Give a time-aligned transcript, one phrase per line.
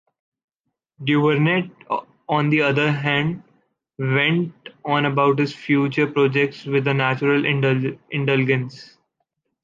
[1.05, 1.69] Duvernet,
[2.27, 3.43] on the other hand,
[3.99, 4.51] went
[4.83, 8.97] on about his future projects with a natural indulgence;